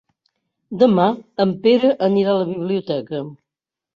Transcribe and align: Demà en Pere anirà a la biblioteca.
Demà 0.83 1.05
en 1.43 1.51
Pere 1.67 1.91
anirà 2.07 2.33
a 2.33 2.39
la 2.39 2.49
biblioteca. 2.55 3.21